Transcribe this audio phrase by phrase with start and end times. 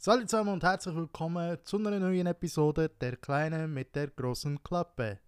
[0.00, 5.18] Salut zusammen und herzlich willkommen zu einer neuen Episode Der Kleine mit der großen Klappe.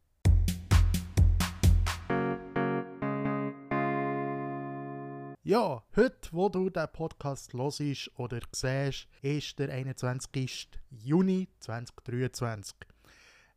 [5.42, 10.68] Ja, heute, wo du den Podcast hörst oder siehst, ist der 21.
[10.88, 12.76] Juni 2023.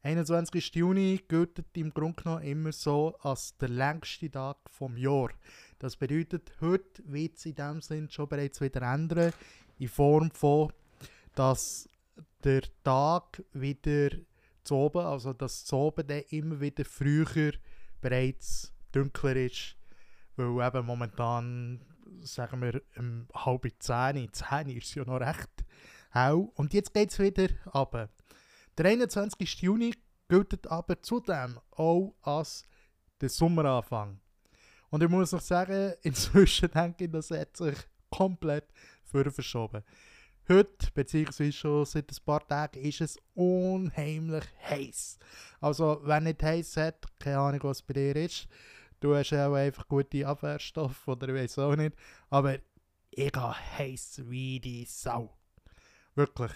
[0.02, 0.73] 21.
[0.73, 5.30] Juni gilt im Grunde genommen immer so als der längste Tag vom Jahr.
[5.77, 9.32] Das bedeutet, heute wird es in dem Sinn schon bereits wieder ändern,
[9.77, 10.73] in Form von
[11.36, 11.89] dass
[12.43, 14.09] der Tag wieder
[14.63, 17.53] zu oben, also dass zu oben dann immer wieder früher
[18.02, 19.76] bereits dunkler ist,
[20.35, 21.81] weil eben momentan,
[22.21, 25.66] sagen wir, um halb zehn, zehn ist ja noch recht
[26.12, 26.48] hell.
[26.55, 28.09] Und jetzt geht es wieder runter.
[28.77, 29.62] Der 21.
[29.62, 29.93] Juni
[30.27, 32.65] gilt aber zudem auch als
[33.21, 34.20] der Sommeranfang.
[34.90, 37.76] Und ich muss noch sagen, inzwischen denke ich, das hat sich
[38.09, 38.65] komplett
[39.04, 39.84] verschoben.
[40.49, 45.18] Heute, beziehungsweise schon seit ein paar Tagen, ist es unheimlich heiß.
[45.62, 48.49] Also, wenn nicht heiß hat, keine Ahnung, was bei dir ist.
[48.99, 51.95] Du hast ja auch einfach gute Abwehrstoffe oder ich weiß auch nicht.
[52.29, 52.55] Aber
[53.09, 55.34] ich gehe heiß wie die Sau.
[56.13, 56.51] Wirklich.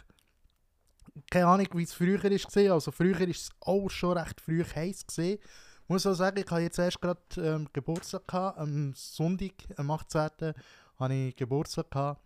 [1.31, 2.73] Keine Ahnung, wie es früher war.
[2.73, 5.05] Also, früher war es auch schon recht früh heiß.
[5.17, 5.39] Ich
[5.87, 8.57] muss auch sagen, ich habe jetzt erst gerade ähm, Geburtstag gehabt.
[8.57, 10.53] Am Sonntag, am 18.
[10.99, 12.21] hatte ich Geburtstag gehabt.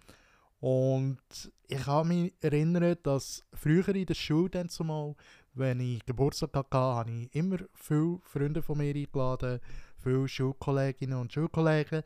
[0.61, 1.19] Und
[1.67, 5.15] ich kann mich erinnern, dass früher in der Schule dann zumal,
[5.53, 9.59] wenn ich Geburtstag hatte, habe ich immer viele Freunde von mir eingeladen,
[9.97, 12.03] viele Schulkolleginnen und Schulkollegen.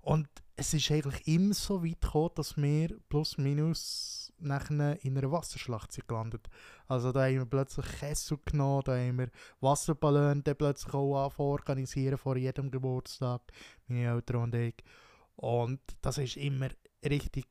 [0.00, 5.30] Und es ist eigentlich immer so weit gekommen, dass wir plus minus nachher in einer
[5.30, 6.48] Wasserschlacht sind gelandet.
[6.88, 12.36] Also da haben wir plötzlich Kessel genommen, da haben wir Wasserballone plötzlich auch organisieren vor
[12.36, 13.42] jedem Geburtstag,
[13.88, 14.74] meine Eltern und ich.
[15.36, 16.68] Und das ist immer
[17.04, 17.46] richtig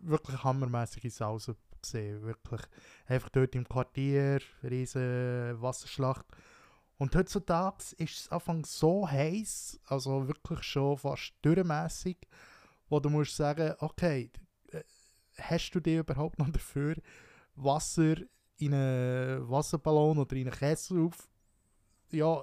[0.00, 2.22] wirklich hammermäßige Sause gesehen.
[2.22, 2.62] Wirklich.
[3.06, 6.26] Einfach dort im Quartier, riesige Wasserschlacht.
[6.98, 12.16] Und heutzutage ist es Anfang so heiß, also wirklich schon fast dürremässig,
[12.88, 14.30] wo du musst sagen, okay,
[14.72, 14.82] äh,
[15.38, 16.96] hast du dir überhaupt noch dafür
[17.54, 18.16] Wasser
[18.56, 21.28] in einen Wasserballon oder in einen Kessel auf,
[22.10, 22.42] ja,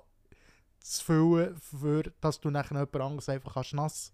[0.80, 3.74] zu füllen, für, dass du nachher jemand anderes einfach nass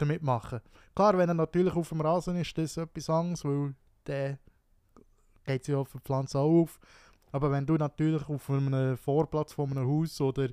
[0.00, 0.60] damit machen.
[0.94, 3.74] Klar, wenn er natürlich auf dem Rasen ist, das ist etwas anderes, weil
[4.06, 4.38] der
[5.44, 6.80] geht sie auf der Pflanze auch auf.
[7.32, 10.48] Aber wenn du natürlich auf einem Vorplatz von einem Haus oder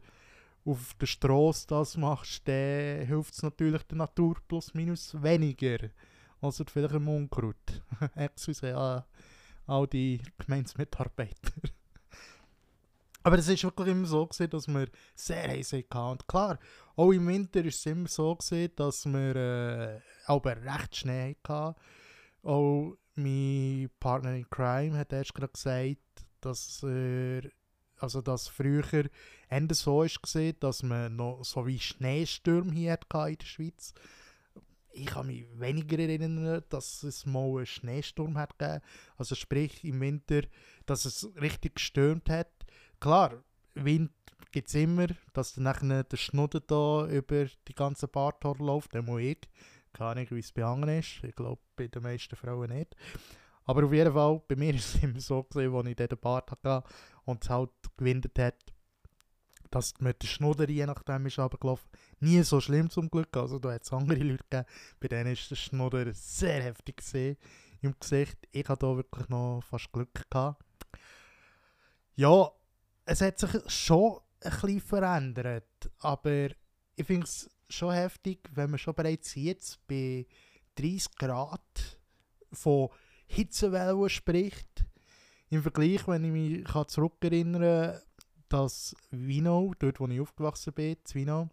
[0.66, 5.90] auf der Straße das machst, dann hilft es natürlich der Natur plus minus weniger.
[6.42, 7.82] Also vielleicht im Unkraut.
[8.16, 9.04] Excuse,
[9.66, 11.52] all die Gemeinsmitarbeiter.
[13.28, 15.98] Aber es war wirklich immer so, gewesen, dass wir sehr heiß hatten.
[15.98, 16.58] Und klar,
[16.96, 21.76] auch im Winter war es immer so, gewesen, dass wir äh, aber recht Schnee hatten.
[22.44, 27.42] Auch mein Partner in Crime hat erst gerade gesagt, dass er
[27.98, 29.10] also dass früher
[29.50, 33.94] Ende so war, dass man noch so wie Schneestürme hier hatte in der Schweiz.
[34.94, 38.56] Ich kann mich weniger erinnern, dass es mal einen Schneesturm hat.
[39.18, 40.44] Also sprich im Winter,
[40.86, 42.57] dass es richtig gestürmt hat
[43.00, 43.44] klar,
[43.76, 44.12] Wind
[44.52, 49.06] gibt es immer, dass dann nachher der Schnudder da über die ganze Barthaar läuft, dann
[49.06, 49.40] muss ich.
[49.94, 51.24] Keine Ahnung, wie es bei anderen ist.
[51.24, 52.96] Ich glaube, bei den meisten Frauen nicht.
[53.66, 56.52] Aber auf jeden Fall, bei mir war es immer so, gewesen, als ich den Bart
[56.52, 56.84] hatte
[57.26, 58.56] und es halt gewindet hat,
[59.70, 61.90] dass mit der Schnudder je nachdem ist runtergelaufen.
[62.20, 63.36] Nie so schlimm zum Glück.
[63.36, 64.66] Also da hat es andere Leute gegeben,
[65.00, 67.38] bei denen ist der Schnudder sehr heftig gesehen
[67.82, 68.38] im Gesicht.
[68.52, 70.64] Ich hatte da wirklich noch fast Glück gehabt.
[72.16, 72.50] Ja,
[73.08, 76.50] es hat sich schon ein bisschen verändert, aber
[76.96, 80.26] ich finde es schon heftig, wenn man schon bereits jetzt bei
[80.76, 82.00] 30 Grad
[82.52, 82.90] von
[83.28, 84.86] Hitzewellen spricht.
[85.50, 88.04] Im Vergleich, wenn ich mich zurückerinnere
[88.50, 91.50] dass Vino, dort wo ich aufgewachsen bin, Vino,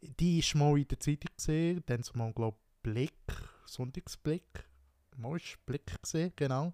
[0.00, 3.32] die ist mal in der Zeitung gesehen, dann zumal glaube Blick,
[3.64, 4.68] Sonntagsblick,
[5.16, 6.72] mal ist Blick gesehen, genau.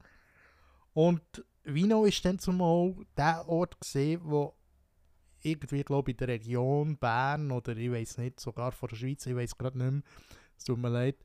[0.95, 4.55] Und Vino ist dann zumal der Ort gesehen, wo
[5.43, 9.37] irgendwie, glaube in der Region Bern oder ich weiß nicht, sogar von der Schweiz, ich
[9.37, 10.03] weiß gerade nicht mehr,
[10.57, 11.17] es tut mir leid.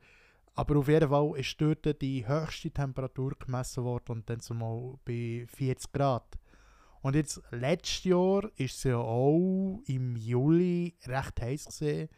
[0.54, 5.46] Aber auf jeden Fall ist dort die höchste Temperatur gemessen worden und dann zumal bei
[5.48, 6.36] 40 Grad.
[7.00, 12.08] Und jetzt, letztes Jahr ist es ja auch im Juli recht heiß gesehen.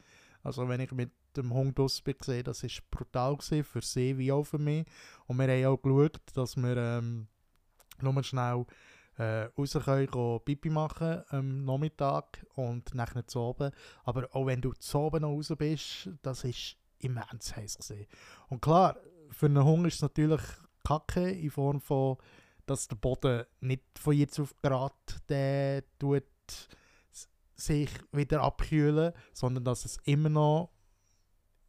[0.43, 4.16] Also wenn ich mit dem Hund aus bin gesehen, das war brutal gewesen, für sie
[4.16, 4.87] wie auch für mich.
[5.26, 7.28] Und wir haben auch geschaut, dass wir ähm,
[8.02, 8.67] nur schnell
[9.19, 13.70] äh, raus können, Pipi machen am Nachmittag und nachher zu oben.
[14.05, 18.06] Aber auch wenn du zu oben noch raus bist, das ist immens heiß gesehen.
[18.49, 18.97] Und klar,
[19.31, 20.43] für einen Hund ist es natürlich
[20.85, 22.17] kacke in Form von,
[22.67, 24.94] dass der Boden nicht von jetzt auf gerade
[25.29, 26.25] der tut
[27.55, 30.70] sich wieder abkühlen, sondern dass es immer noch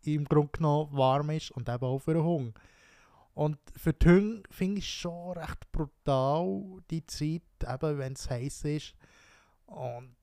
[0.03, 2.53] im Grunde genommen warm ist und eben auch für den Hunger.
[3.41, 8.65] Und für die Hunde finde ich schon recht brutal, die Zeit, eben wenn es heiß
[8.65, 8.93] ist.
[9.65, 10.15] Und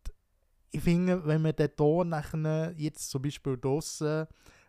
[0.71, 4.25] ich finde, wenn man den Ton nachher jetzt zum Beispiel draußen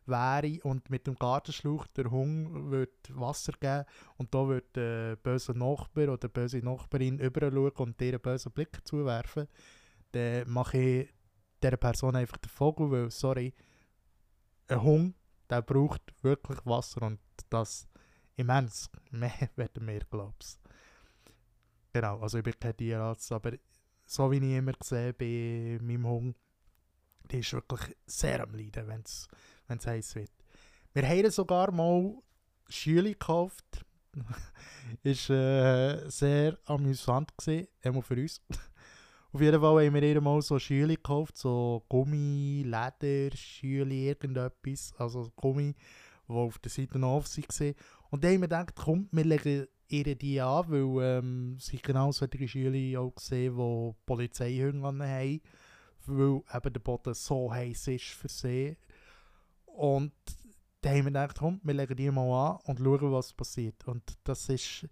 [0.08, 3.86] wäre und mit dem Gartenschlauch der Hund wird Wasser geben
[4.18, 8.52] und da wird der böse Nachbar oder böse Nachbarin über schauen und dir einen bösen
[8.52, 9.48] Blick zuwerfen,
[10.14, 11.14] dann mache ich
[11.62, 13.54] dieser Person einfach den Vogel, weil, sorry,
[14.70, 15.16] ein Hund,
[15.52, 17.20] der braucht wirklich Wasser und
[17.52, 17.88] das
[18.40, 18.90] immens.
[19.12, 20.58] Mehr werden wir, glaube ich.
[21.94, 23.54] Genau, also ich bin kein Tierarzt, aber
[24.06, 26.36] so wie ich immer sehe bei meinem Hund,
[27.32, 30.32] die ist wirklich sehr am Leiden, wenn es heiß wird.
[30.94, 32.16] Wir haben sogar mal
[32.68, 33.86] Schüler gekauft.
[35.04, 38.42] ist äh, sehr amüsant gewesen, immer für uns.
[39.32, 44.92] Auf jeden Fall haben wir ihr mal so Schüler gekauft, so Gummi, Leder, Schüler, irgendetwas,
[44.98, 45.76] also Gummi,
[46.30, 47.76] die auf der Seite noch auf waren.
[48.12, 52.12] Und dann haben wir gedacht, komm, wir legen ihr die an, weil ähm, sie genau
[52.12, 58.30] solche Schüler auch gesehen, die Polizeihunde haben, weil eben der Boden so heiß ist für
[58.30, 58.78] sie.
[59.66, 60.14] Und
[60.82, 63.88] dann haben wir gedacht, komm, wir legen die mal an und schauen, was passiert.
[63.88, 64.88] Und das ist,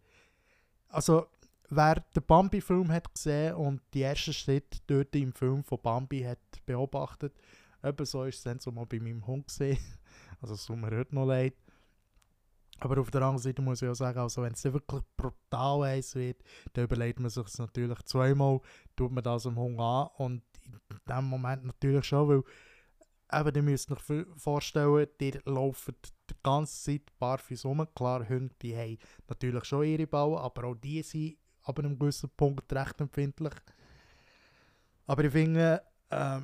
[0.90, 1.28] also
[1.70, 6.40] wer den Bambi-Film hat gesehen und die ersten Schritte dort im Film von Bambi hat
[6.66, 7.34] beobachtet,
[7.84, 9.78] eben so ist es dann so mal bei meinem Hund gesehen.
[10.42, 11.56] Also es tut mir heute noch leid.
[12.80, 16.16] Aber auf der anderen Seite muss ich auch sagen, also wenn es wirklich brutal heiß
[16.16, 16.44] wird,
[16.74, 18.60] dann überlegt man sich natürlich zweimal,
[18.96, 22.44] tut man das am Hund an und in dem Moment natürlich schon, weil
[23.40, 25.96] eben, ihr müsst euch vorstellen, die laufen
[26.30, 27.88] die ganze Zeit barfuß rum.
[27.96, 28.98] Klar, Hunde, die haben
[29.28, 33.54] natürlich schon ihre Bauen, aber auch die sind ab einem gewissen Punkt recht empfindlich.
[35.08, 36.42] Aber ich finde, äh,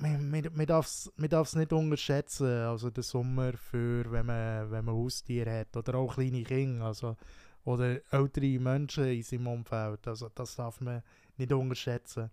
[0.00, 5.76] man, darf es nicht unterschätzen, also den Sommer für, wenn man, wenn man Haustiere hat
[5.76, 7.16] oder auch kleine Kinder, also,
[7.64, 11.02] oder ältere Menschen in seinem Umfeld, also das darf man
[11.36, 12.30] nicht unterschätzen.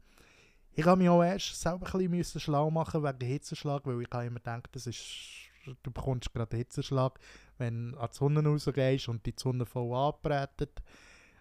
[0.73, 4.39] Ich habe mich auch erst selber ein bisschen schlau machen wegen Hitzeschlag, weil ich immer
[4.39, 5.03] gedacht, das ist,
[5.83, 7.19] du bekommst gerade Hitzeschlag,
[7.57, 10.81] wenn du an die Sonne rausgehst und die Sonne voll anbreitet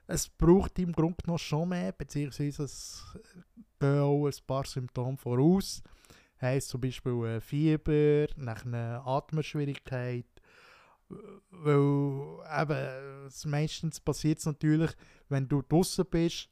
[0.06, 3.02] es braucht im Grunde noch schon mehr, beziehungsweise es
[3.82, 5.82] auch ein paar Symptome voraus.
[6.40, 10.26] Heißt zum Beispiel äh, Fieber, nach einer Atmungsschwierigkeit.
[11.50, 14.90] Weil eben, meistens passiert es natürlich,
[15.28, 16.50] wenn du draußen bist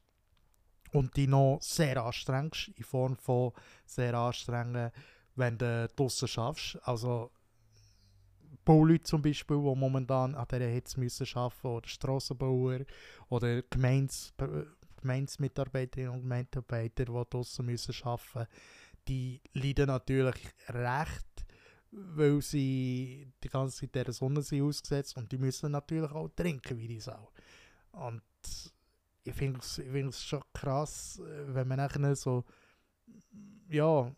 [0.92, 3.52] und dich noch sehr anstrengst, in Form von
[3.84, 4.90] sehr anstrengen,
[5.34, 6.78] wenn du draußen schaffst.
[6.82, 7.30] Also
[8.64, 12.80] Bauleute zum Beispiel, die momentan an dieser Hitze müssen arbeiten oder Strassenbauer
[13.28, 14.32] oder Gemeins,
[15.04, 18.48] Gemeinsmitarbeiterinnen und Gemeindearbeiter, die draußen müssen arbeiten
[19.08, 20.36] die leiden natürlich
[20.68, 21.46] recht,
[21.90, 26.78] weil sie die ganze Zeit der Sonne sind ausgesetzt und die müssen natürlich auch trinken
[26.78, 27.30] wie die Sau.
[27.92, 28.22] Und
[29.22, 32.44] ich finde es ich schon krass, wenn man nachher so
[33.68, 34.10] ja,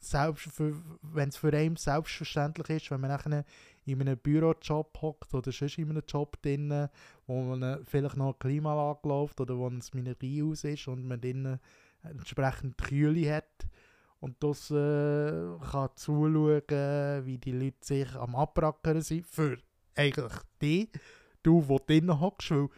[0.00, 3.44] wenn es für einen selbstverständlich ist, wenn man nachher
[3.86, 6.88] in einem Bürojob hockt oder sonst in einem Job drin,
[7.26, 11.58] wo man vielleicht noch eine Klimaanlage läuft oder wo ein Mineriehaus ist und man drin
[12.02, 13.66] entsprechend Kühle hat
[14.20, 19.58] und das äh, kann zuschauen, wie die Leute sich am Abrackern sind, für
[19.94, 20.90] eigentlich die,
[21.42, 22.68] du, der drinnen hockst, weil,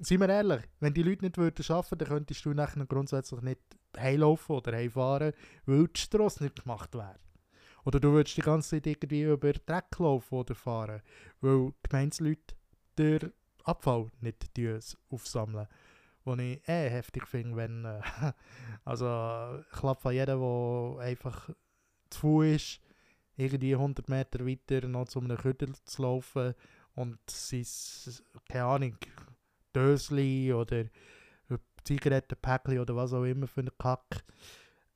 [0.00, 3.60] seien wir ehrlich, wenn die Leute nicht würden arbeiten, dann könntest du nachher grundsätzlich nicht
[3.96, 5.32] heimlaufen oder heimfahren,
[5.66, 7.18] weil die Strasse nicht gemacht wäre.
[7.88, 11.00] Oder du würdest die ganze Zeit irgendwie über Dreck laufen oder fahren,
[11.40, 12.54] weil die Gemeindeleute
[12.98, 13.32] den
[13.64, 14.44] Abfall nicht
[15.08, 15.66] aufsammeln.
[16.22, 17.86] Was ich eh heftig finde, wenn.
[17.86, 18.02] Äh,
[18.84, 21.48] also, ich glaube, von jedem, der einfach
[22.10, 22.80] zu Fuß ist,
[23.38, 26.54] irgendwie 100 Meter weiter noch zu einem Küttel zu laufen
[26.94, 27.64] und sein,
[28.50, 28.96] keine Ahnung,
[29.74, 30.84] Dösli oder
[31.84, 34.24] Zigarettenpäckchen oder was auch immer für einen Kack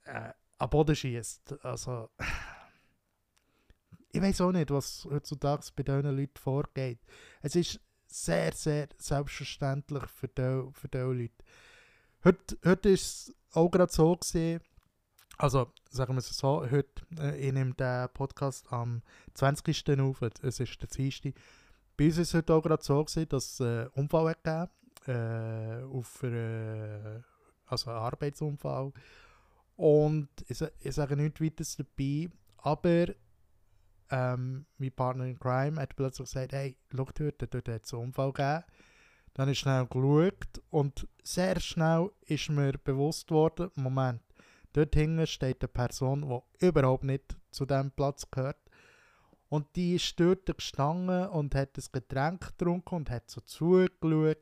[0.04, 1.64] äh, am Boden schießt.
[1.64, 2.10] Also,
[4.12, 6.98] ich weiß auch nicht, was heutzutage bei diesen Leuten vorgeht.
[7.40, 11.44] Es ist sehr, sehr selbstverständlich für diese für die Leute.
[12.24, 14.60] Heute, heute ist es auch gerade so gesehen,
[15.38, 19.02] also sagen wir es so, heute, äh, ich nehme den Podcast am
[19.34, 19.98] 20.
[20.00, 21.34] auf, es ist der 20.
[21.96, 24.68] Bei uns ist es heute auch gerade so gewesen, dass es einen Unfall gegeben
[25.06, 27.24] äh, auf eine,
[27.66, 28.92] also einen Arbeitsunfall.
[29.76, 32.28] Und ich, ich sage nichts weiteres dabei,
[32.58, 33.06] aber
[34.10, 38.04] ähm, mein Partner in Crime hat plötzlich gesagt, hey, schau dort, dort hat es einen
[38.04, 38.64] Unfall gegeben.
[39.34, 44.20] Dann ist schnell geschaut und sehr schnell ist mir bewusst worden, Moment,
[44.74, 48.58] dort hinten steht eine Person, die überhaupt nicht zu diesem Platz gehört.
[49.48, 54.38] Und die ist dort gestanden und hat ein Getränk getrunken und hat so zugeschaut.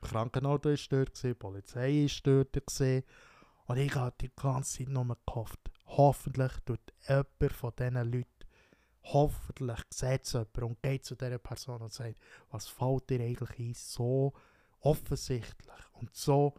[0.00, 2.80] Das Krankenauto war dort, die Polizei war dort.
[3.66, 8.33] Und ich habe die ganze Zeit nur gehofft, hoffentlich tut jemand von diesen Leuten
[9.04, 12.16] hoffentlich sieht es jemand und geht zu dieser Person und sagt,
[12.50, 14.32] was fällt dir eigentlich ein, so
[14.80, 16.54] offensichtlich und so,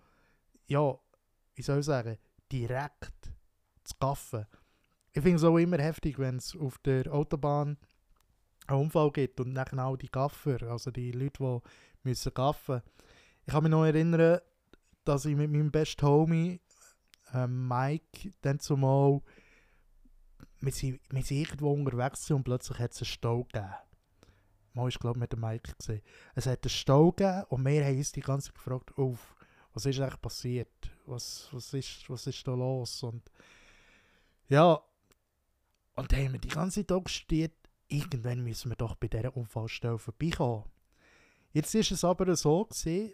[0.67, 0.97] ja,
[1.53, 2.17] wie soll ich sagen,
[2.51, 3.31] direkt
[3.83, 4.45] zu gaffen.
[5.13, 7.77] Ich finde es auch immer heftig, wenn es auf der Autobahn
[8.67, 11.61] einen Unfall gibt und dann auch die Gaffer, also die Leute,
[12.03, 12.81] die müssen gaffen.
[13.45, 14.39] Ich kann mich noch erinnern,
[15.03, 16.59] dass ich mit meinem besten Homie
[17.33, 19.21] äh, Mike dann zumal
[20.65, 23.73] wir sind, irgendwo unterwegs und plötzlich hat es einen Stau gegeben.
[24.73, 26.01] Mal ist, glaube mit dem Mike gesehen.
[26.33, 29.35] Es hat einen Stau gegeben und wir haben uns die ganze Zeit gefragt, auf,
[29.73, 30.91] was ist eigentlich passiert?
[31.05, 33.03] Was, was, ist, was ist da los?
[33.03, 33.31] Und
[34.49, 34.81] ja,
[35.95, 37.53] und dann haben wir die ganze Zeit gesteht,
[37.87, 40.65] irgendwann müssen wir doch bei dieser Unfallstelle vorbeikommen.
[41.53, 43.13] Jetzt ist es aber so gewesen,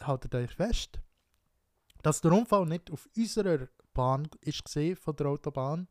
[0.00, 1.00] haltet euch fest,
[2.02, 4.62] dass der Unfall nicht auf unserer Bahn ist
[4.98, 5.86] von der Autobahn,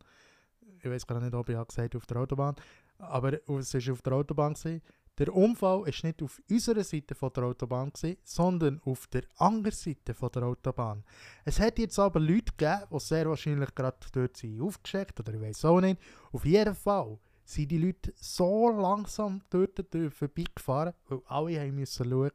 [0.82, 2.56] ich weiß gar nicht, ob ich gesagt auf der Autobahn,
[2.98, 4.54] aber es war auf der Autobahn.
[4.54, 4.82] Gewesen.
[5.18, 9.76] Der Unfall war nicht auf unserer Seite von der Autobahn, gewesen, sondern auf der anderen
[9.76, 11.04] Seite von der Autobahn.
[11.44, 15.42] Es hat jetzt aber Leute gegeben, die sehr wahrscheinlich gerade dort sind aufgeschickt oder ich
[15.42, 16.00] weiß auch nicht.
[16.32, 22.32] Auf jeden Fall sind die Leute so langsam dort vorbeigefahren, weil alle haben müssen schauen.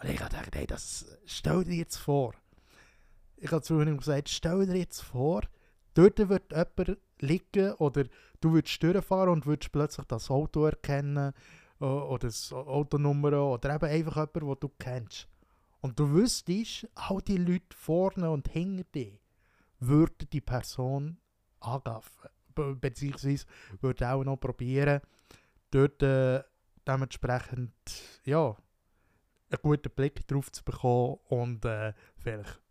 [0.00, 2.32] Und ich habe gedacht, hey, das stell dir jetzt vor.
[3.36, 5.42] Ich habe zu ihm gesagt, stell dir jetzt vor,
[5.92, 8.04] dort wird jemand liegen oder
[8.40, 11.32] du würdest durchfahren und würdest plötzlich das Auto erkennen
[11.80, 15.28] äh, oder das Autonummer oder eben einfach jemanden, den du kennst.
[15.80, 19.18] Und du wüsstest, all die Leute vorne und hinter dir
[19.80, 21.18] würden die Person
[21.60, 22.30] angaffen.
[22.54, 23.46] Be beziehungsweise
[23.80, 25.00] würden auch noch probieren,
[25.70, 26.42] dort äh,
[26.86, 27.72] dementsprechend
[28.24, 28.56] ja,
[29.50, 32.63] einen guten Blick drauf zu bekommen und äh, vielleicht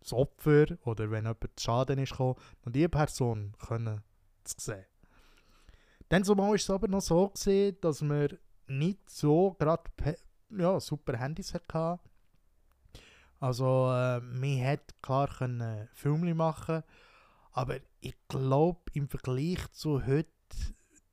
[0.00, 4.02] das Opfer oder wenn jemand zu Schaden ist gekommen, und die Person können
[4.44, 4.84] sehen.
[6.08, 9.84] Dann zumal war es aber noch so, gewesen, dass wir nicht so gerade
[10.56, 12.00] ja, super Handys hatten.
[13.38, 16.82] Also äh, man hätte klar können Filme machen
[17.52, 20.28] aber ich glaube im Vergleich zu heute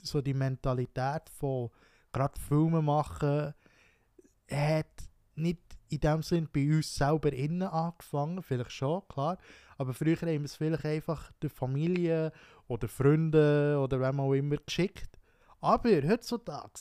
[0.01, 1.70] so die Mentalität von
[2.13, 3.53] gerade Filme machen
[4.50, 9.38] hat nicht in dem Sinn bei uns selber innen angefangen, vielleicht schon, klar.
[9.77, 12.32] Aber früher haben wir es vielleicht einfach der Familie
[12.67, 15.17] oder Freunden oder wem auch immer geschickt.
[15.62, 16.72] Aber heutzutage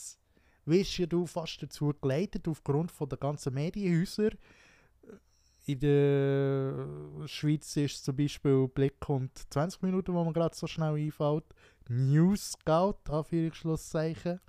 [0.65, 4.31] wirst ja du fast dazu geleitet, aufgrund von der ganzen Medienhäuser.
[5.67, 10.95] In der Schweiz ist zum Beispiel Blick und 20 Minuten, wo man gerade so schnell
[10.95, 11.45] einfällt.
[11.89, 14.41] News Scout, Anführungsschlusszeichen.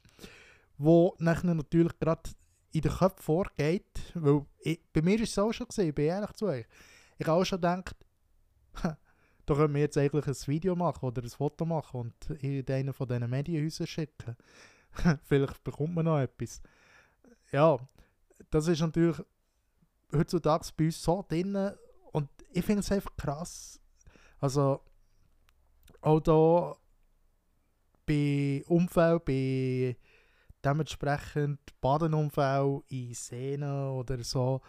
[0.78, 2.30] Wo nachher natürlich gerade
[2.78, 4.14] in den Köpfen vorgeht.
[4.14, 6.66] Weil ich, bei mir war es auch schon, gewesen, ich bin ehrlich zu euch.
[7.18, 7.96] Ich habe auch schon gedacht,
[9.46, 12.94] da können wir jetzt eigentlich ein Video machen oder ein Foto machen und in einen
[12.94, 14.36] von diesen Medienhäusern schicken.
[15.26, 16.62] Vielleicht bekommt man noch etwas.
[17.52, 17.78] Ja,
[18.50, 19.18] das ist natürlich
[20.14, 21.72] heutzutage bei uns so drin
[22.12, 23.80] und ich finde es einfach krass.
[24.40, 24.82] Also,
[26.02, 26.78] auch da
[28.06, 29.98] bei Umfeld, bei
[30.68, 34.62] dementsprechend Badenunfall in Szenen oder so.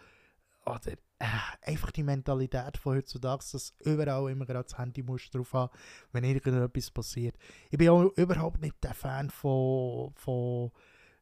[0.65, 1.25] Oder äh,
[1.63, 5.71] einfach die Mentalität von heutzutage, dass überall immer gerade das Handy musst drauf haben,
[6.11, 7.35] wenn irgendetwas passiert.
[7.69, 10.71] Ich bin auch überhaupt nicht der Fan von, von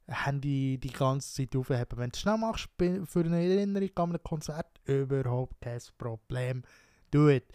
[0.07, 1.97] Handy die ganze Zeit aufheben.
[1.97, 6.63] Wenn du es schnell machst für eine Erinnerung an ein Konzert, überhaupt kein Problem.
[7.11, 7.45] Do it.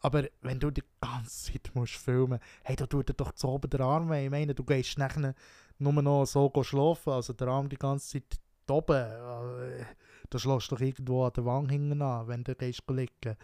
[0.00, 3.70] Aber wenn du die ganze Zeit musst filmen, hey, da tut dir doch zu oben
[3.70, 4.24] der Arm weh.
[4.24, 5.34] Ich meine, du gehst nachher
[5.78, 8.96] nur noch so schlafen, also der Arm die ganze Zeit oben.
[8.96, 9.84] Äh,
[10.30, 13.36] da schlägst du doch irgendwo an der Wange hinten an, wenn du gehst liegen.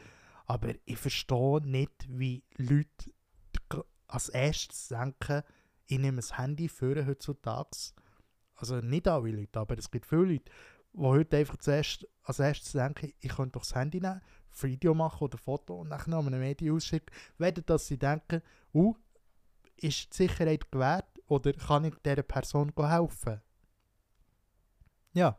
[0.47, 3.13] Aber ich verstehe nicht, wie Leute
[4.07, 5.43] als erstes denken,
[5.87, 7.93] ich nehme das Handy für heutzutage.
[8.55, 10.51] Also nicht alle Leute, aber es gibt viele Leute,
[10.95, 14.21] die heute einfach zuerst, als erstes denken, ich könnte doch das Handy nehmen,
[14.51, 18.43] Video machen oder Foto und dann an einem Medien ausschicken, werden dass sie denken,
[18.75, 18.95] uh,
[19.77, 23.41] ist die Sicherheit gewährt oder kann ich dieser Person helfen?
[25.13, 25.39] Ja,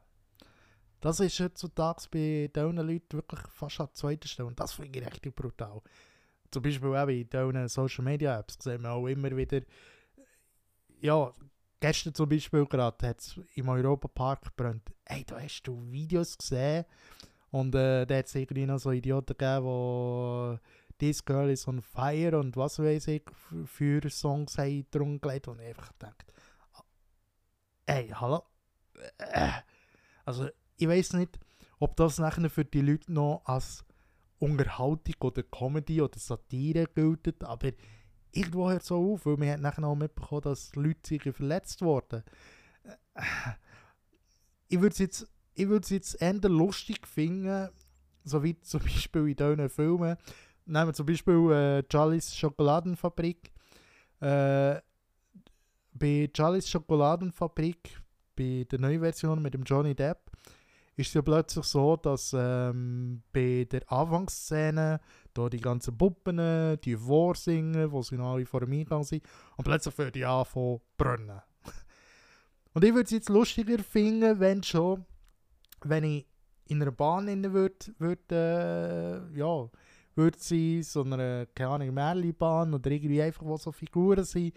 [1.01, 5.05] das ist heutzutage bei diesen Leuten wirklich fast an zweiter Stelle und das finde ich
[5.05, 5.81] richtig brutal.
[6.51, 9.61] Zum Beispiel auch in diesen Social Media Apps sehen wir auch immer wieder,
[11.01, 11.31] ja,
[11.79, 14.91] gestern zum Beispiel gerade hat es im Europapark gebrannt.
[15.05, 16.85] Ey, da hast du Videos gesehen
[17.51, 21.81] und äh, da hat es irgendwie noch so Idioten gegeben, die «This Girl is on
[21.81, 23.23] Fire» und was weiß ich
[23.65, 26.25] für Songs haben drunter gelegt und ich einfach gedacht,
[27.85, 28.43] ey, hallo?
[29.17, 29.51] Äh,
[30.25, 31.39] also ich weiß nicht,
[31.79, 33.83] ob das nachher für die Leute noch als
[34.39, 37.71] Unterhaltung oder Comedy oder Satire gilt, aber
[38.31, 42.23] irgendwo hört es auch auf, weil man hat nachher auch mitbekommen, dass Leute verletzt wurden.
[44.67, 47.69] Ich würde es jetzt, ich jetzt eher lustig finden,
[48.23, 50.17] so wie zum Beispiel in diesen Filmen.
[50.69, 53.51] Nehmen wir zum Beispiel äh, Charlies Schokoladenfabrik.
[54.19, 54.75] Äh,
[55.93, 57.99] bei Charlies Schokoladenfabrik,
[58.35, 60.29] bei der neuen Version mit dem Johnny Depp,
[60.95, 64.99] ist es ja plötzlich so, dass ähm, bei der Anfangsszene
[65.33, 69.23] da die ganzen Puppen, die vorsingen, wo sie alle vor dem Eingang sind,
[69.57, 71.41] und plötzlich fängt die an zu brennen.
[72.73, 75.03] und ich würde es jetzt lustiger finden, wenn schon,
[75.83, 76.27] wenn ich
[76.67, 79.67] in einer Bahn würde, würd, äh, ja,
[80.19, 84.53] würde sie so eine, keine Ahnung, Märchenbahn oder irgendwie einfach, wo so Figuren sind,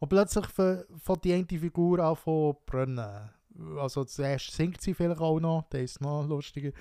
[0.00, 3.30] und plötzlich fängt die eine Figur an zu brennen
[3.76, 6.72] also zuerst singt sie vielleicht auch noch, das ist noch lustiger.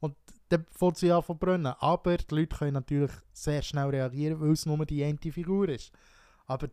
[0.00, 0.16] Und
[0.48, 1.74] dann fängt sie an zu brennen.
[1.78, 5.92] Aber die Leute können natürlich sehr schnell reagieren, weil es nur die eine Figur ist.
[6.46, 6.68] Aber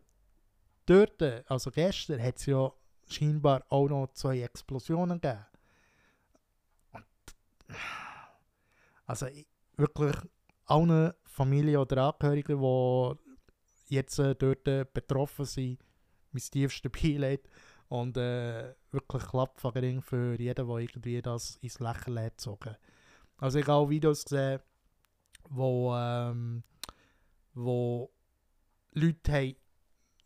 [0.86, 2.70] dort, also gestern, hat es ja
[3.08, 5.44] scheinbar auch noch zwei Explosionen gegeben.
[6.92, 7.04] Und,
[9.06, 9.26] also
[9.76, 10.16] wirklich
[10.70, 15.78] allen Familien oder Angehörigen, die jetzt äh, dort betroffen sind,
[16.32, 17.48] mein tiefstes Beileid.
[17.88, 22.76] Und äh, wirklich Klappfagering für jeden, der irgendwie das ins Lächeln hat gezogen.
[23.38, 24.60] Also ich habe auch Videos gesehen,
[25.48, 26.62] wo, ähm,
[27.52, 28.12] wo
[28.92, 29.56] Leute haben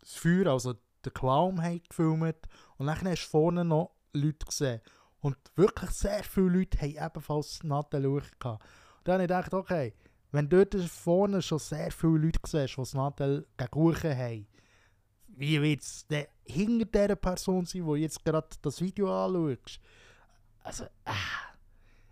[0.00, 4.80] das Feuer, also den Clown haben gefilmt und dann hast du vorne noch Leute gesehen.
[5.20, 8.44] Und wirklich sehr viele Leute haben ebenfalls Nadel gehabt.
[8.44, 9.94] Und dann habe ich gedacht, okay,
[10.34, 14.46] wenn dort vorne schon sehr viele Leute siehst, die das Nadel gegen haben,
[15.28, 16.06] wie wird es
[16.44, 19.80] hinter dieser Person sein, die jetzt gerade das Video anschaut?
[20.64, 21.54] Also, ah,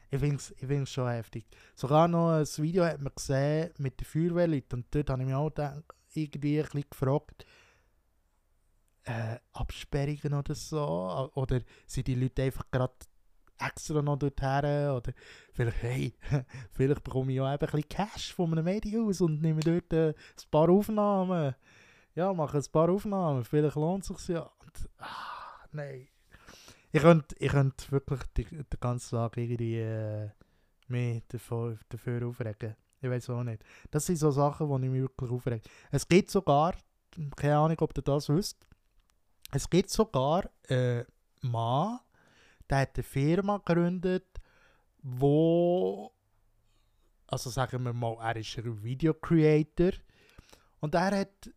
[0.08, 1.46] ich finde es schon heftig.
[1.74, 5.34] Sogar noch ein Video hat man gesehen mit den Feuerwehrleuten und dort habe ich mich
[5.34, 5.82] auch gedacht,
[6.14, 7.44] irgendwie ein bisschen gefragt,
[9.04, 11.30] äh, Absperrungen oder so?
[11.34, 12.94] Oder sind die Leute einfach gerade
[13.66, 14.90] extra noch dorthin?
[14.90, 15.12] Oder
[15.52, 16.14] vielleicht, hey,
[16.72, 20.08] vielleicht bekomme ich auch eben ein bisschen Cash von einem Medienhaus und nehme dort äh,
[20.10, 21.54] ein paar Aufnahmen
[22.14, 24.42] ja, mache ein paar Aufnahmen, vielleicht lohnt es sich ja.
[24.42, 26.08] Und, ah, nein.
[26.92, 30.28] Ich könnte, ich könnte wirklich die, die ganze Tag irgendwie äh,
[30.88, 32.76] mich dafür, dafür aufregen.
[33.00, 33.64] Ich weiß auch nicht.
[33.90, 35.62] Das sind so Sachen, die ich mich wirklich aufrege.
[35.90, 36.74] Es gibt sogar,
[37.36, 38.66] keine Ahnung, ob ihr das wisst,
[39.52, 41.06] es gibt sogar einen
[41.40, 41.98] Mann,
[42.70, 44.40] der hat eine Firma gegründet,
[45.02, 46.12] wo,
[47.26, 49.92] also sagen wir mal, er ist ein Video Creator
[50.80, 51.50] und er hat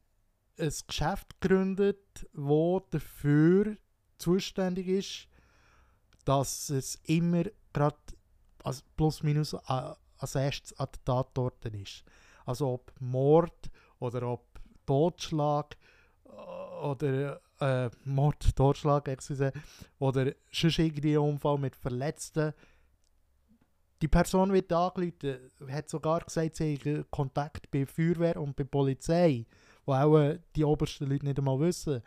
[0.57, 3.77] ein Geschäft gegründet, das dafür
[4.17, 5.27] zuständig ist,
[6.23, 7.97] dass es immer gerade
[8.63, 12.03] also plus minus als erstes an der Tatort ist.
[12.45, 15.77] Also ob Mord oder ob Totschlag
[16.25, 19.51] äh, oder äh, Mord, Totschlag, excuse,
[19.99, 22.53] oder sonst irgendwie Unfall mit Verletzten.
[24.01, 29.45] Die Person wird angerufen, hat sogar gesagt, sie hat Kontakt bei Feuerwehr und bei Polizei
[29.85, 32.01] wo auch äh, die obersten Leute nicht einmal wissen.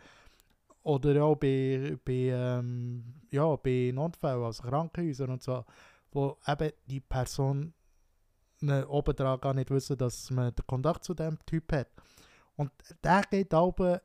[0.82, 5.64] Oder auch bei, bei, ähm, ja, bei Notfällen, also Krankenhäusern und so,
[6.12, 7.74] wo eben die Person
[8.88, 11.88] oben dran gar nicht wissen, dass man den Kontakt zu dem Typ hat.
[12.56, 12.72] Und
[13.04, 14.00] der geht oben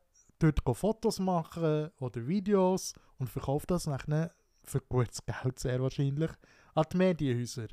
[0.52, 4.32] dort Fotos machen oder Videos und verkauft das nachher
[4.64, 6.32] für gutes Geld sehr wahrscheinlich
[6.74, 7.68] an die Medienhäuser.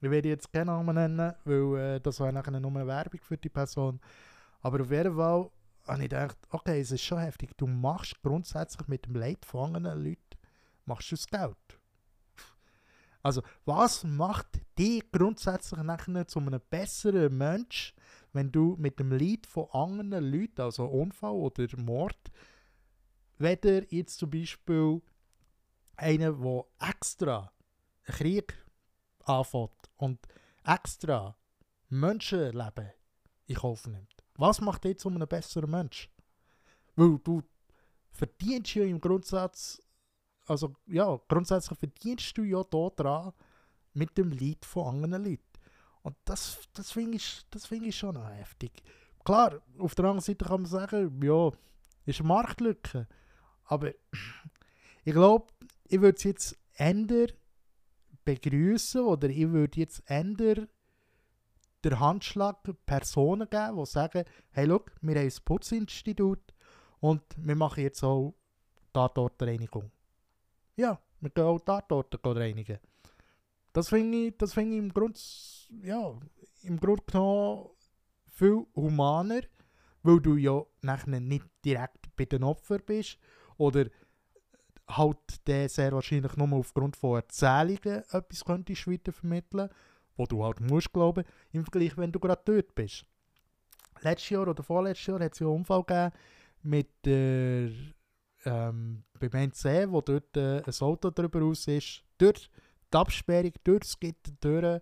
[0.00, 3.48] Ich werde jetzt keinen Namen nennen, weil äh, das war nachher nur Werbung für die
[3.48, 4.00] Person.
[4.60, 5.50] Aber auf jeden Fall
[5.86, 7.56] habe ich gedacht, okay, es ist schon heftig.
[7.56, 10.38] Du machst grundsätzlich mit dem Leid von anderen Leuten
[10.84, 11.80] machst du das Geld.
[13.22, 14.46] Also, was macht
[14.78, 17.94] dich grundsätzlich nachher zu einem besseren Mensch,
[18.32, 22.30] wenn du mit dem Leid von anderen Leuten, also Unfall oder Mord,
[23.38, 25.00] weder jetzt zum Beispiel
[25.96, 27.52] einer, der extra
[28.04, 28.54] einen Krieg
[29.24, 30.18] anfängt und
[30.64, 31.36] extra
[31.88, 32.90] Menschenleben
[33.46, 34.14] in Kauf nimmt.
[34.36, 36.10] Was macht dich zu einem besseren Mensch?
[36.96, 37.42] Weil du
[38.10, 39.80] verdienst ja im Grundsatz,
[40.46, 43.32] also ja, grundsätzlich verdienst du ja da dran
[43.94, 45.47] mit dem Leid von anderen Leuten.
[46.08, 48.72] Und das, das finde ich, find ich schon heftig.
[49.26, 51.50] Klar, auf der anderen Seite kann man sagen, ja,
[52.06, 53.06] ist eine Marktlücke.
[53.64, 53.92] Aber
[55.04, 55.48] ich glaube,
[55.84, 57.32] ich würde es jetzt ändern
[58.24, 60.68] begrüßen oder ich würde jetzt ändern
[61.84, 66.54] der Handschlag Personen geben, die sagen, hey, look, wir haben ein Putzinstitut
[67.00, 68.34] und wir machen jetzt auch
[68.94, 69.90] Tatortreinigung.
[70.74, 72.78] Ja, wir können auch Tatorte reinigen.
[73.74, 75.20] Das finde ich, find ich im Grunde,
[75.82, 76.18] ja,
[76.62, 77.70] im Grunde genommen
[78.26, 79.40] viel humaner,
[80.02, 83.18] weil du ja nachher nicht direkt bei den Opfern bist
[83.56, 83.86] oder
[84.88, 89.68] halt der sehr wahrscheinlich nur aufgrund von Erzählungen etwas könntest weitervermitteln,
[90.16, 93.04] wo du halt musst glauben, im Vergleich, wenn du gerade dort bist.
[94.00, 96.12] Letztes Jahr oder vorletztes Jahr hat es ja einen Unfall gegeben
[96.62, 97.70] mit der
[98.44, 102.50] ähm, beim NC, wo dort äh, ein Auto drüber raus ist, durch
[102.92, 104.80] die Absperrung, durch das Gitter durch,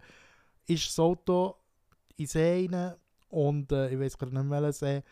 [0.67, 1.57] ist das Auto
[2.17, 2.95] in See rein
[3.29, 5.03] und äh, ich weiß gerade nicht mehr See.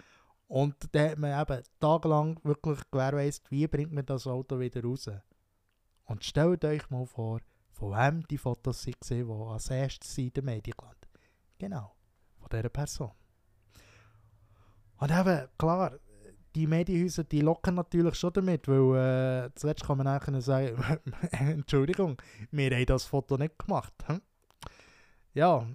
[0.46, 5.10] Und da hat man eben tagelang wirklich gewährleistet, wie bringt man das Auto wieder raus.
[6.04, 7.40] Und stellt euch mal vor,
[7.70, 11.08] von wem die Fotos sind, die als erstes in den Medien gelandet
[11.58, 11.94] Genau,
[12.38, 13.10] von dieser Person.
[14.98, 15.98] Und eben, klar,
[16.54, 21.00] die Medienhäuser, die locken natürlich schon damit, weil äh, zuletzt kann man nachher sagen,
[21.32, 23.92] Entschuldigung, wir haben das Foto nicht gemacht.
[24.06, 24.20] Hm?
[25.34, 25.66] Ja,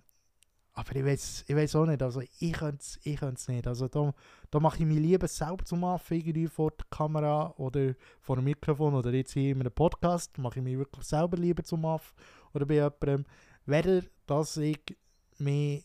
[0.73, 3.67] aber ich weiß ich weiß auch nicht, also ich könnte es ich nicht.
[3.67, 4.13] Also da,
[4.49, 8.45] da mache ich mich lieber selber zum Affen irgendwie vor der Kamera oder vor dem
[8.45, 12.15] Mikrofon oder jetzt hier in einem Podcast, mache ich mich wirklich selber lieber zum Affen
[12.53, 13.25] oder bei jemandem,
[13.65, 14.79] weder dass ich
[15.37, 15.83] mich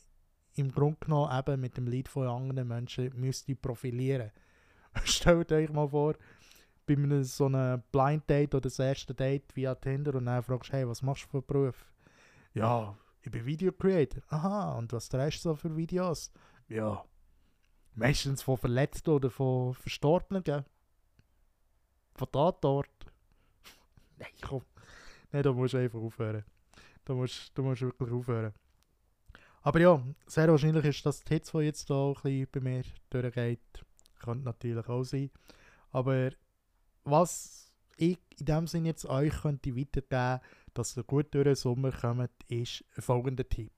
[0.55, 4.31] im Grunde genommen eben mit dem Lied von anderen Menschen müsste profilieren.
[5.05, 6.15] Stellt euch mal vor,
[6.87, 10.71] bei einem so einem Blind Date oder das erste Date via Tinder und dann fragst
[10.71, 11.93] du, hey, was machst du für einen Beruf?
[12.53, 14.23] Ja, ich bin Video Creator.
[14.29, 16.31] Aha, und was drehst du so für Videos?
[16.69, 17.03] Ja,
[17.95, 20.65] meistens von Verletzten oder von Verstorbenen, gell?
[22.15, 22.91] Von Tatort.
[24.19, 24.63] Nein, komm.
[25.33, 26.45] Nein, da musst du einfach aufhören.
[27.07, 28.53] Da musst, da musst du wirklich aufhören.
[29.63, 33.85] Aber ja, sehr wahrscheinlich ist das Hits, die jetzt da ein bei mir durchgeht.
[34.21, 35.31] Könnte natürlich auch sein.
[35.93, 36.31] Aber
[37.05, 40.41] was ich in dem Sinne jetzt euch könnte weitergeben
[40.75, 43.73] dass ihr gut durch den Sommer kommt, ist folgender Tipp.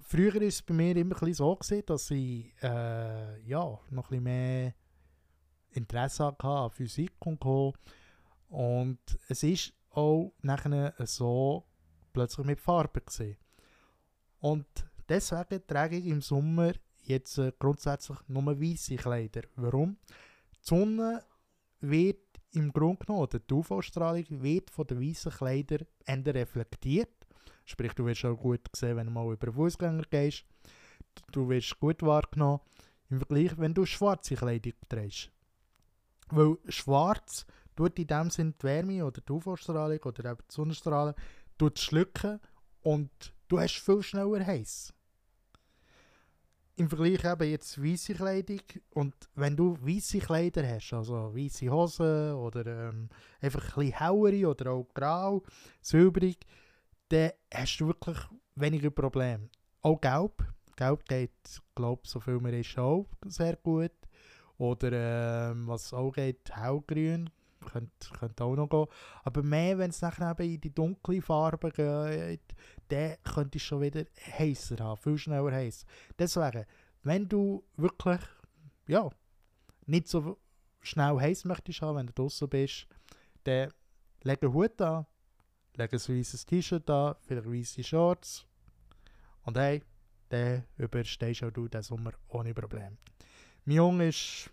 [0.00, 4.22] Früher war es bei mir immer ein so, gewesen, dass ich äh, ja, noch ein
[4.22, 4.74] mehr
[5.70, 7.74] Interesse hatte an Physik und Co.
[8.48, 11.64] Und es ist auch nachher so
[12.12, 13.36] plötzlich mit Farbe gesehen.
[14.40, 14.66] Und
[15.08, 19.42] deswegen trage ich im Sommer jetzt äh, grundsätzlich nur weiße Kleider.
[19.56, 19.96] Warum?
[20.54, 21.24] Die Sonne
[21.80, 27.26] wird im Grunde genommen, die UV-Strahlung wird von den weißen Kleidern reflektiert.
[27.64, 30.44] Sprich, du wirst auch gut sehen, wenn du mal über den Fußgänger gehst.
[31.30, 32.60] Du wirst gut wahrgenommen
[33.08, 35.30] im Vergleich, wenn du schwarze Kleidung trägst.
[36.28, 41.14] Weil schwarz tut in dem Sinne die Wärme oder die UV-Strahlung oder eben die Sonnenstrahlen
[41.74, 42.40] schlucken
[42.82, 43.10] und
[43.48, 44.94] du hast viel schneller heiß
[46.80, 48.62] im Vergleich eben jetzt weiße Kleidung
[48.94, 54.48] und wenn du weiße Kleider hast, also weiße Hosen oder ähm, einfach ein bisschen hellere
[54.48, 55.42] oder auch grau,
[55.82, 56.38] silbrig,
[57.10, 58.16] dann hast du wirklich
[58.54, 59.50] weniger Probleme.
[59.82, 60.42] Auch gelb.
[60.74, 63.92] Gelb geht, glaube ich, so viel mehr ist auch sehr gut.
[64.56, 67.28] Oder ähm, was auch geht, hellgrün
[67.60, 68.86] könnte, könnte auch noch gehen.
[69.24, 72.54] Aber mehr, wenn es nachher eben in die dunkle Farbe geht,
[72.90, 74.04] dann könnte es schon wieder
[74.38, 75.84] heißer haben, viel schneller heiß.
[76.18, 76.64] Deswegen,
[77.02, 78.20] wenn du wirklich,
[78.86, 79.08] ja,
[79.86, 80.38] nicht so
[80.80, 82.86] schnell heiß möchtest haben, wenn du draußen bist,
[83.44, 83.72] dann
[84.22, 85.06] leg einen Hut an,
[85.76, 88.46] leg ein weißes T-Shirt an, vielleicht weiße Shorts
[89.42, 89.82] und hey,
[90.28, 92.98] dann überstehst auch du den Sommer ohne Problem.
[93.64, 94.50] Mein Junge ist,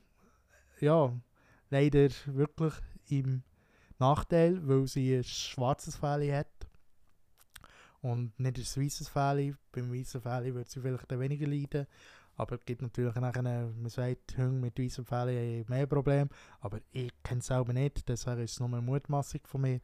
[0.79, 1.13] ja,
[1.69, 2.73] leider wirklich
[3.09, 3.43] im
[3.99, 6.56] Nachteil, weil sie ein schwarzes Fell hat
[8.01, 9.55] und nicht ein weißes Fell.
[9.71, 11.87] Beim weißen Fell würde sie vielleicht weniger leiden.
[12.35, 16.29] Aber es gibt natürlich nachher, man sagt, Hunde mit weißem Fell haben mehr Probleme.
[16.61, 19.81] Aber ich kenne es selber nicht, deswegen ist es nur eine Mutmaßung von mir.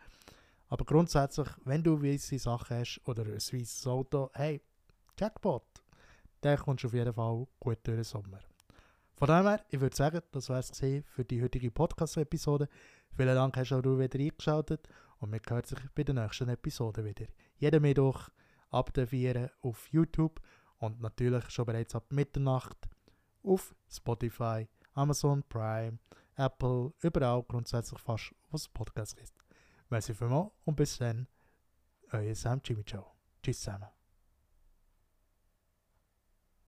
[0.69, 4.61] Aber grundsätzlich, wenn du weiße Sachen hast oder ein weißes Auto, hey,
[5.19, 5.63] Jackpot,
[6.41, 8.39] dann kommst du auf jeden Fall gut durch den Sommer.
[9.15, 12.67] Von dem her, ich würde sagen, das war es für die heutige Podcast-Episode.
[13.15, 17.25] Vielen Dank, hast auch wieder eingeschaltet und wir hören sich bei der nächsten Episode wieder.
[17.63, 18.27] Jeden Mittwoch
[18.71, 20.41] ab der 4 auf YouTube
[20.79, 22.89] und natürlich schon bereits ab Mitternacht
[23.41, 25.97] auf Spotify, Amazon Prime,
[26.35, 29.33] Apple, überall grundsätzlich fast, was Podcast ist.
[29.89, 31.25] Merci vielmals und bis dann,
[32.11, 33.05] euer Sam Jimmy Joe.
[33.41, 34.02] Tschüss zusammen.